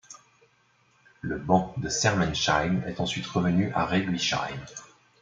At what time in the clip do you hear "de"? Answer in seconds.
1.77-1.87